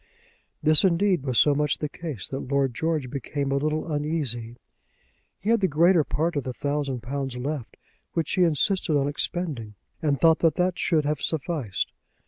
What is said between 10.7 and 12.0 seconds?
should have sufficed.